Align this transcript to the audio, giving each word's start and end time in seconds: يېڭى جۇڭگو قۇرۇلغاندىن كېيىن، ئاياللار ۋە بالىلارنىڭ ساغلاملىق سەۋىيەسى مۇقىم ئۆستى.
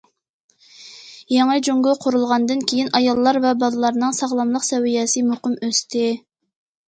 يېڭى 1.33 1.57
جۇڭگو 1.67 1.91
قۇرۇلغاندىن 2.05 2.63
كېيىن، 2.71 2.89
ئاياللار 2.99 3.39
ۋە 3.45 3.51
بالىلارنىڭ 3.65 4.17
ساغلاملىق 4.21 4.65
سەۋىيەسى 4.71 5.23
مۇقىم 5.27 5.59
ئۆستى. 5.69 6.09